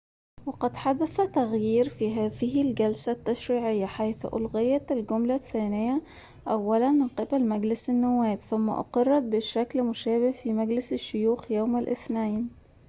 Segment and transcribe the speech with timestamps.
[0.45, 6.01] وقد حدث تغيير في هذه الجلسة التشريعيّة حيث أُلغيت الجملة الثّانية
[6.47, 12.49] أوّلاً من قِبل مجلس النوّاب ثم أُقِرّت بشكل مشابه في مجلس الشّيوخ يوم الاثنين